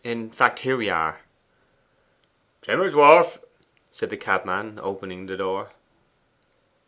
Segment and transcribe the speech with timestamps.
[0.03, 1.19] In fact, here we are.'
[2.63, 3.37] 'Trimmer's Wharf,'
[3.91, 5.73] said the cabman, opening the door.